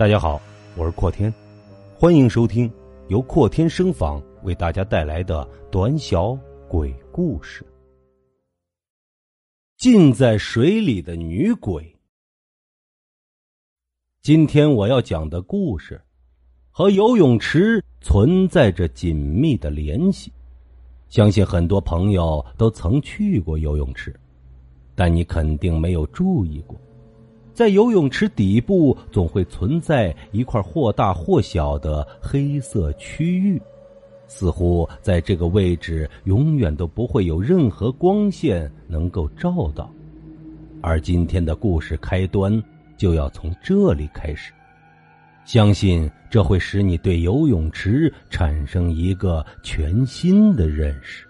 [0.00, 0.40] 大家好，
[0.78, 1.30] 我是阔天，
[1.94, 2.72] 欢迎收听
[3.08, 6.34] 由阔天声访为大家带来的短小
[6.70, 7.62] 鬼故事。
[9.76, 11.94] 浸在水里的女鬼。
[14.22, 16.00] 今天我要讲的故事
[16.70, 20.32] 和游泳池存在着紧密的联系。
[21.10, 24.18] 相信很多朋友都曾去过游泳池，
[24.94, 26.80] 但你肯定没有注意过。
[27.60, 33.60] 在游泳池底部总会存在一块或大或小的黑色区域，
[34.26, 39.92] 似乎在这个位置永远都不会有任何光线能够照到。
[40.80, 42.50] 而今天的故事开端
[42.96, 44.54] 就要从这里开始，
[45.44, 51.26] 相信这会使你对游泳池产生一个全新的认识。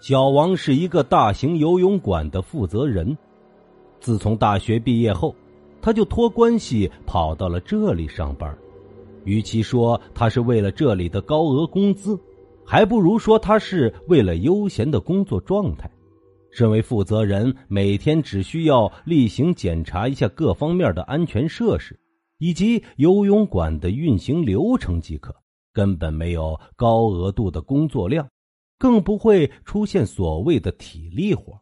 [0.00, 3.14] 小王是一个大型游泳馆的负责人。
[4.02, 5.32] 自从大学毕业后，
[5.80, 8.52] 他就托关系跑到了这里上班。
[9.24, 12.18] 与其说他是为了这里的高额工资，
[12.66, 15.88] 还不如说他是为了悠闲的工作状态。
[16.50, 21.98] 身为负责人，每天只需要例行检查一下各方面的安全设施
[22.38, 25.32] 以及游泳馆的运行流程即可，
[25.72, 28.28] 根本没有高额度的工作量，
[28.80, 31.60] 更不会出现所谓的体力活。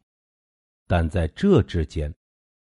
[0.88, 2.12] 但在这之间，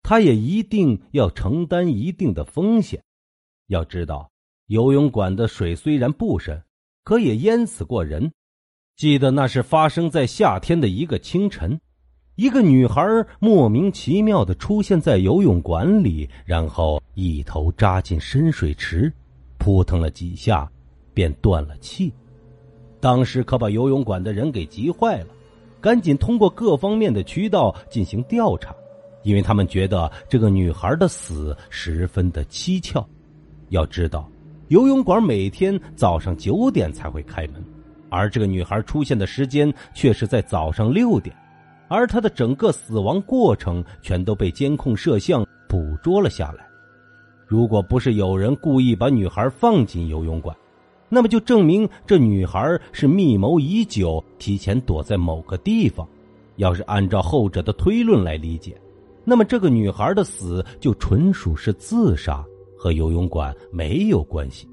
[0.02, 3.02] 他也一定要承担一定的风险。
[3.68, 4.30] 要知道，
[4.66, 6.62] 游泳馆的水虽然不深，
[7.04, 8.32] 可也淹死过人。
[8.96, 11.80] 记得那是发生在夏天的一个清晨，
[12.34, 13.02] 一个女孩
[13.38, 19.10] 莫名其妙的出现在游泳馆里，然后一头扎进深水池，
[19.58, 20.70] 扑腾了几下，
[21.14, 22.12] 便断了气。
[23.00, 25.28] 当时可把游泳馆的人给急坏了，
[25.80, 28.74] 赶紧通过各方面的渠道进行调查。
[29.22, 33.06] 因为他们觉得这个女孩的死十分的蹊跷。
[33.68, 34.28] 要知道，
[34.68, 37.64] 游泳馆每天早上九点才会开门，
[38.08, 41.34] 而这个女孩出现的时间却是在早上六点，
[41.88, 46.66] 而她的整个死亡过程全都被监控摄像捕捉了下来。
[47.46, 50.56] 如果不是有人故意把女孩放进游泳馆，
[51.08, 56.06] 那么就证明这女孩是密谋已久，提前躲在某个地方。
[56.56, 58.76] 要是按照后者的推论来理解。
[59.24, 62.44] 那么，这个女孩的死就纯属是自杀，
[62.76, 64.68] 和游泳馆没有关系。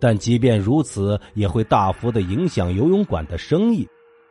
[0.00, 3.86] 但即便如此，也会大幅的影响游泳馆的生意。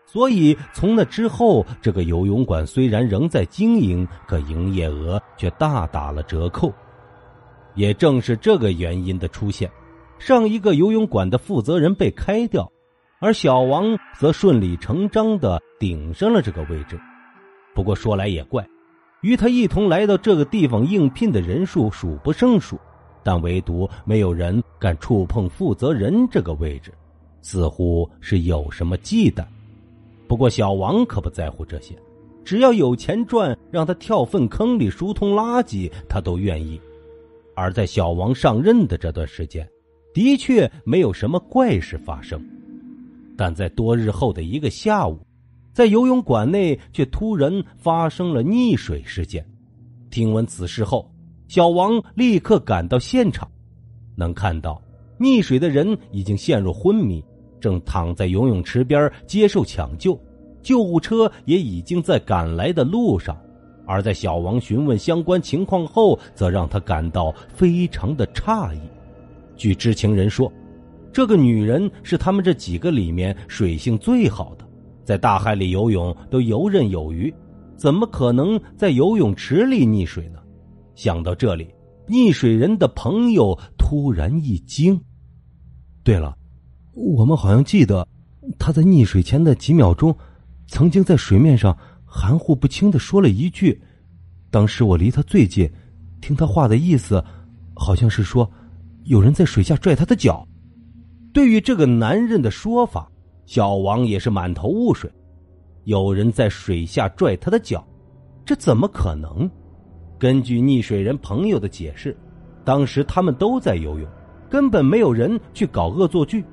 [0.05, 6.71] 所以，从那之后，这个游泳馆虽然仍在经营，可营业额却大打了折扣。
[7.75, 9.71] 也正是这个原因的出现，
[10.19, 12.71] 上一个游泳馆的负责人被开掉，
[13.19, 16.99] 而小王则顺理成章的顶上了这个位置。
[17.73, 18.63] 不过说来也怪。
[19.23, 22.77] 与他一同来到这个地方应聘的人数数不胜数，
[23.23, 26.93] 但唯独没有人敢触碰负责人这个位置，
[27.41, 29.45] 似乎是有什么忌惮。
[30.27, 31.95] 不过小王可不在乎这些，
[32.43, 36.79] 只要有钱赚，让他跳粪坑里疏通垃圾，他都愿意。
[37.55, 39.65] 而在小王上任的这段时间，
[40.13, 42.43] 的确没有什么怪事发生，
[43.37, 45.17] 但在多日后的一个下午。
[45.73, 49.43] 在游泳馆内，却突然发生了溺水事件。
[50.11, 51.11] 听闻此事后，
[51.47, 53.49] 小王立刻赶到现场，
[54.15, 54.79] 能看到
[55.19, 57.25] 溺水的人已经陷入昏迷，
[57.59, 60.17] 正躺在游泳池边接受抢救，
[60.61, 63.35] 救护车也已经在赶来的路上。
[63.87, 68.79] 而在小王询问相关情况后，则让他感到非常的诧异。
[69.57, 70.53] 据知情人说，
[71.11, 74.62] 这个女人是他们这几个里面水性最好的。
[75.03, 77.33] 在大海里游泳都游刃有余，
[77.75, 80.39] 怎么可能在游泳池里溺水呢？
[80.95, 81.67] 想到这里，
[82.07, 84.99] 溺水人的朋友突然一惊。
[86.03, 86.37] 对了，
[86.93, 88.07] 我们好像记得
[88.57, 90.15] 他在溺水前的几秒钟，
[90.67, 93.81] 曾经在水面上含糊不清的说了一句。
[94.49, 95.69] 当时我离他最近，
[96.21, 97.23] 听他话的意思，
[97.73, 98.49] 好像是说
[99.03, 100.47] 有人在水下拽他的脚。
[101.33, 103.09] 对于这个男人的说法。
[103.45, 105.11] 小王也是满头雾水，
[105.83, 107.85] 有人在水下拽他的脚，
[108.45, 109.49] 这怎么可能？
[110.17, 112.15] 根据溺水人朋友的解释，
[112.63, 114.07] 当时他们都在游泳，
[114.49, 116.43] 根本没有人去搞恶作剧。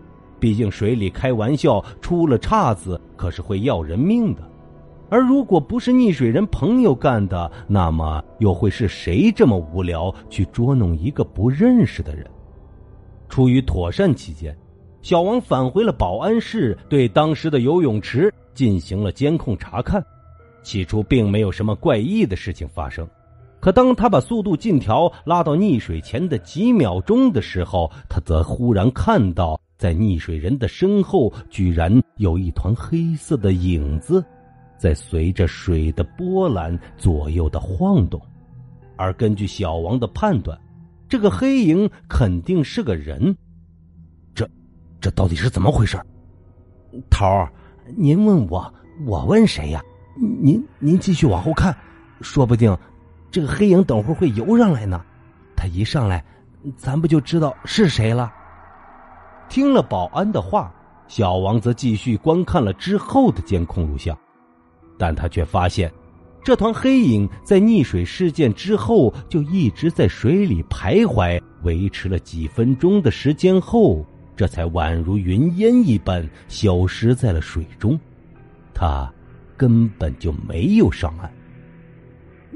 [0.41, 4.43] 毕竟水里开玩笑出了岔子，可是会要人命的。
[5.11, 12.27] 而如果不是溺水人朋友干的，那么又会是谁这么无聊去捉弄一个不认识的人？
[13.29, 14.57] 出于妥善起见。
[15.03, 20.05] 小王返回了保安室，对当时的游泳池进行了监控查看。
[20.63, 23.09] 起初并没有什么怪异的事情发生，
[23.61, 34.23] 可当他把速度进条拉到溺水前的几秒钟的时候，他则忽然看到，在溺水人的身后，居然有一团黑色的影子，
[34.77, 38.21] 在随着水的波澜左右的晃动。
[38.97, 40.61] 而根据小王的判断，
[41.09, 43.35] 这个黑影肯定是个人。
[45.01, 45.99] 这，到底是怎么回事？
[47.09, 47.51] 头儿，
[47.97, 48.73] 您问我，
[49.07, 49.81] 我问谁呀？
[50.17, 51.75] 您您继续往后看，
[52.21, 52.77] 说不定。
[53.31, 55.01] 这个黑影等会儿会游上来呢，
[55.57, 56.25] 他一上来，
[56.77, 58.33] 咱不就知道是谁了？
[59.49, 60.73] 听了保安的话，
[61.07, 64.19] 小王则继续观看了之后的监控录像，
[64.99, 65.91] 但他却发现，
[66.43, 74.05] 这团黑影在溺水事件之后就一直在水里徘徊，维持了几分钟的时间后，
[74.37, 77.99] 这才宛如云烟一般消失在了水中，
[78.73, 79.13] 他
[79.57, 81.31] 根本就没有上岸。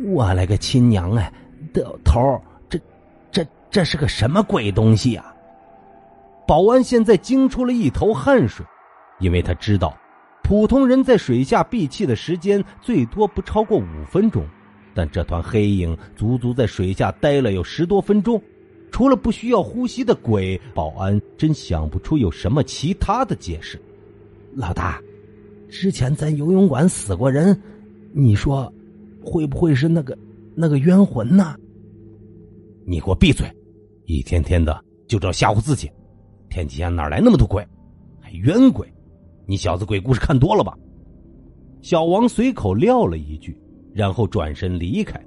[0.07, 1.33] 我勒个亲娘哎！
[1.75, 2.79] 老头这、
[3.31, 5.35] 这、这是个什么鬼东西啊？
[6.47, 8.65] 保安现在惊出了一头汗水，
[9.19, 9.97] 因为他知道，
[10.43, 14.47] 普通人在水下闭气的时间最多不超过五分钟，
[14.95, 18.41] 但这团黑影足足在水下待了有十多分钟。
[18.95, 23.77] 除了不需要呼吸的鬼，保安真想不出有什么其他的解释。
[24.55, 25.03] 老大，
[25.69, 27.61] 之前咱游泳馆死过人，
[28.13, 28.73] 你说？
[29.21, 30.17] 会不会是那个
[30.55, 31.57] 那个冤魂呢？
[32.87, 33.51] 你给我闭嘴！
[34.05, 35.91] 一天天的就知道吓唬自己。
[36.49, 37.67] 天底下哪来那么多鬼？
[38.21, 38.87] 还冤鬼？
[39.45, 40.73] 你小子鬼故事看多了吧？
[41.83, 43.59] 小王随口撂了一句，
[43.93, 45.21] 然后转身离开。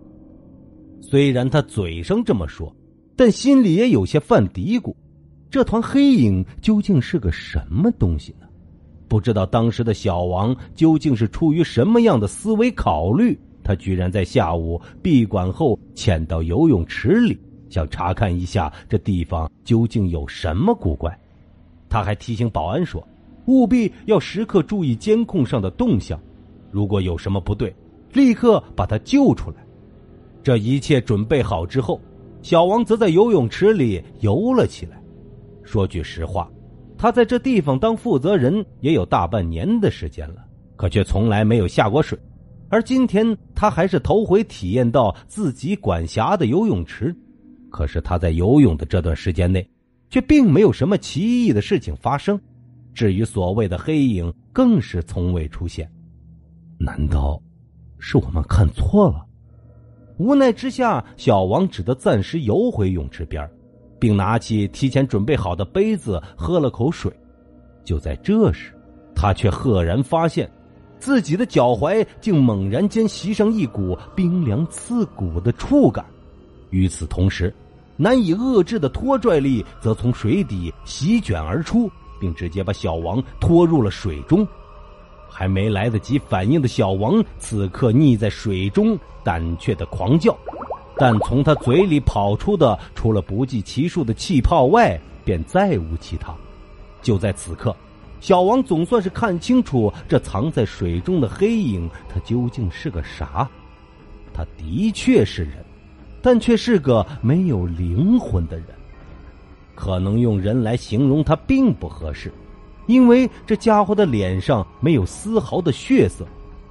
[1.02, 2.74] 虽然他嘴上这么说，
[3.18, 4.96] 但心里也有些犯嘀咕：
[5.50, 8.48] 这团黑影究竟是个什么东西呢？
[9.08, 13.38] 不知道当时的小王究竟是出于什么样的思维考虑。
[13.64, 17.38] 他居然在下午闭馆后潜到游泳池里，
[17.70, 21.18] 想查看一下这地方究竟有什么古怪。
[21.90, 23.06] 他还提醒保安说，
[23.48, 26.18] 务必要时刻注意监控上的动向，
[26.70, 27.76] 如果有什么不对，
[28.14, 29.58] 立刻把他救出来。
[30.44, 32.00] 这一切准备好之后，
[32.48, 34.98] 小王则在游泳池里游了起来。
[35.64, 36.50] 说句实话，
[36.98, 40.46] 他在这地方当负责人也有大半年的时间了，
[40.78, 42.18] 可却从来没有下过水。
[42.70, 47.14] 而今天他还是头回体验到自己管辖的游泳池，
[47.70, 49.70] 可是他在游泳的这段时间内，
[50.10, 52.40] 却并没有什么奇异的事情发生。
[52.94, 55.86] 至于所谓的黑影，更是从未出现。
[56.80, 57.42] 难道
[58.00, 59.27] 是我们看错了？
[60.18, 63.48] 无奈之下，小王只得暂时游回泳池边，
[64.00, 67.12] 并拿起提前准备好的杯子喝了口水。
[67.84, 68.74] 就在这时，
[69.16, 70.50] 他却赫然发现。
[71.00, 76.04] 自己的脚踝竟猛然间袭上一股冰凉刺骨的触感，
[76.72, 77.54] 与此同时，
[77.96, 81.88] 难以遏制的拖拽力则从水底席卷而出，
[82.20, 84.46] 并直接把小王拖入了水中。
[85.38, 90.36] 还没来得及反应的小王，此刻溺在水中，胆怯的狂叫，
[90.98, 96.34] 但从他嘴里跑出的，除了不计其数的气泡外，便再无其他。
[97.04, 97.76] 就在此刻。
[98.20, 103.48] 小王总算是看清楚这藏在水中的黑影，他究竟是个啥？
[104.34, 105.64] 他的确是人，
[106.20, 108.66] 但却是个没有灵魂的人。
[109.76, 112.34] 可能用人来形容他并不合适，
[112.88, 116.26] 因为这家伙的脸上没有丝毫的血色，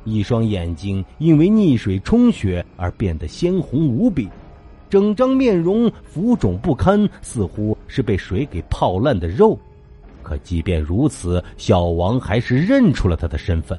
[0.04, 4.28] 一双眼睛因为溺水充血而变得鲜红无比，
[4.90, 9.58] 整张面容浮肿不堪，似乎是被水给泡烂的肉。
[10.22, 13.78] 可即便如此，小王还是认出了他的身份。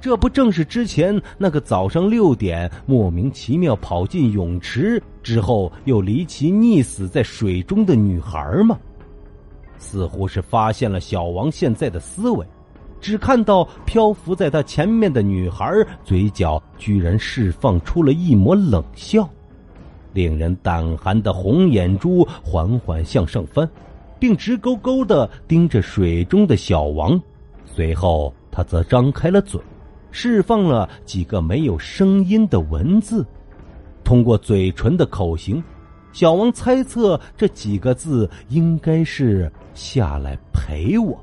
[0.00, 8.76] 这不正是之前那个早上六点莫名其妙跑进泳池之后又离奇溺死在水中的女孩吗？
[9.82, 12.46] 似乎是发现了小王现在的思维，
[13.00, 15.70] 只看到漂浮在他前面的女孩
[16.04, 19.28] 嘴角居然释放出了一抹冷笑，
[20.12, 23.68] 令人胆寒的红眼珠缓缓向上翻。
[24.18, 27.20] 并直勾勾的盯着水中的小王，
[27.64, 29.60] 随后他则张开了嘴，
[30.12, 33.26] 释放了几个没有声音的文字。
[34.04, 35.60] 通过嘴唇的口型，
[36.12, 41.18] 小王猜测这几个字应该是“下来陪我”。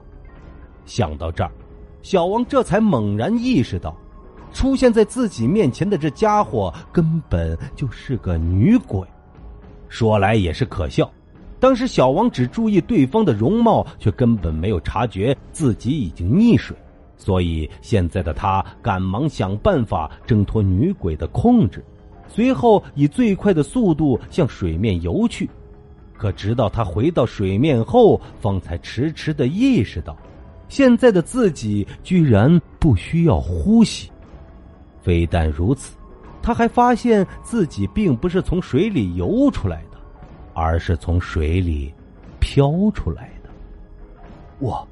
[0.86, 1.52] 想到这儿，
[2.02, 3.96] 小王这才猛然意识到，
[4.52, 9.08] 出现在自己面前的这家伙根本就是个女鬼。
[9.88, 11.10] 说来也是可笑。
[11.60, 16.76] 当时小王只注意对方的容貌，却根本没有察觉自己已经溺水，
[17.18, 21.84] 所以现在的他赶忙想办法挣脱女鬼的控制，
[22.30, 25.50] 随后以最快的速度向水面游去。
[26.14, 30.16] 可直到他回到水面后，方才迟迟的意识到，
[30.68, 34.12] 现在的自己居然不需要呼吸。
[35.02, 35.96] 非但如此，
[36.42, 39.98] 他还发现自己并不是从水里游出来的，
[40.54, 41.94] 而是从水里
[42.40, 43.50] 飘出来的。
[44.60, 44.86] 我，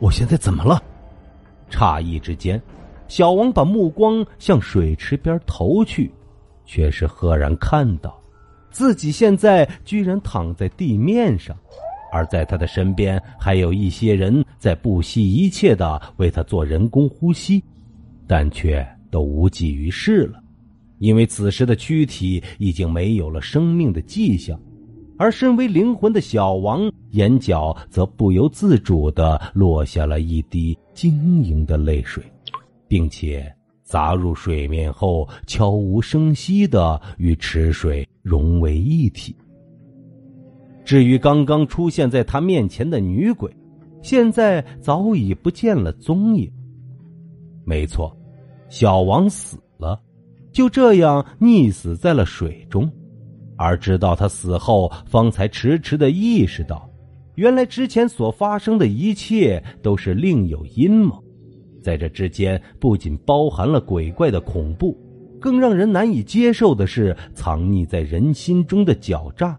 [0.00, 0.82] 我现在怎么了？
[1.70, 2.60] 诧异之间，
[3.06, 6.12] 小王把目光向水池边投去，
[6.66, 8.20] 却是赫然看到。
[8.70, 11.56] 自己现在居然躺在地面上，
[12.12, 17.62] 而在他的身边还有一些人在不惜一切的为他做人工呼吸，
[18.26, 20.42] 但却都无济于事了，
[20.98, 24.60] 因为此时的躯体已经没有了生命的迹象，
[25.16, 32.22] 而身为灵魂的小王眼角则不由自主的落下了一滴晶莹的泪水，
[32.86, 33.55] 并且。
[33.86, 39.34] 砸入水面后，悄无声息的与池水融为一体。
[40.84, 43.48] 至于刚刚出现在他面前的女鬼，
[44.02, 46.50] 现在早已不见了踪影。
[47.64, 48.14] 没错，
[48.68, 50.00] 小王死了，
[50.50, 52.90] 就这样溺死在了水中。
[53.56, 56.90] 而直到他死后，方才迟迟的意识到，
[57.36, 61.22] 原来之前所发生的一切都是另有阴谋。
[61.86, 64.98] 在这之间，不仅包含了鬼怪的恐怖，
[65.40, 69.56] 更让人难以接受的是藏匿在人心中的狡诈。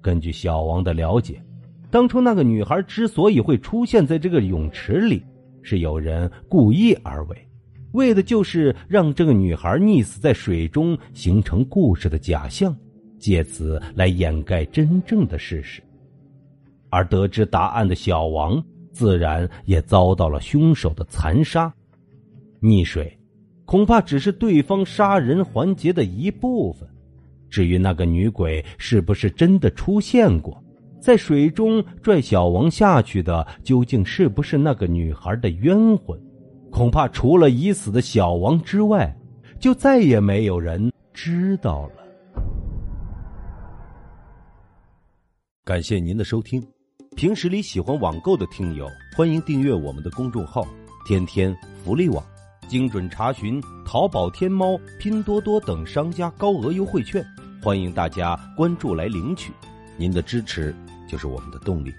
[0.00, 1.38] 根据小王的了解，
[1.90, 5.22] 当初那个女孩之所以会出现在这个泳池里，
[5.60, 7.36] 是有人故意而为，
[7.92, 12.74] 为的就是让这个女孩溺死在水中，形成故事的假象，
[13.18, 15.82] 借此来掩盖真正的事实。
[16.88, 18.64] 而得知答案的小王。
[18.96, 21.70] 自然也遭到了凶手的残杀，
[22.62, 23.14] 溺水，
[23.66, 26.88] 恐怕只是对方杀人环节的一部分。
[27.50, 30.64] 至于那个女鬼是不是真的出现过，
[30.98, 36.18] 在水中拽小王下去的，究竟是不是那个女孩的冤魂，
[36.70, 39.14] 恐怕除了已死的小王之外，
[39.60, 41.92] 就再也没有人知道了。
[45.64, 46.75] 感谢您的收听。
[47.16, 50.68] 平时里喜欢网购的听友，欢迎订阅我们的公众号
[51.08, 52.22] “天天福利网”，
[52.68, 57.24] 精准查询淘宝、天猫、拼多多等商家高额优惠券，
[57.62, 59.50] 欢迎大家关注来领取。
[59.96, 60.76] 您的支持
[61.08, 61.94] 就是我们的动力。